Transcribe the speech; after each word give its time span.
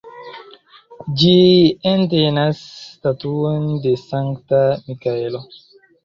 Ĝi 1.17 1.33
entenas 1.89 2.61
statuon 2.85 3.67
de 3.83 3.91
Sankta 4.05 4.63
Mikaelo. 4.89 5.43